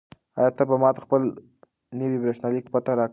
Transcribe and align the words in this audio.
آیا 0.37 0.49
ته 0.57 0.63
به 0.69 0.75
ماته 0.83 0.99
خپله 1.05 1.25
نوې 1.99 2.17
بریښنالیک 2.23 2.65
پته 2.73 2.91
راکړې؟ 2.99 3.09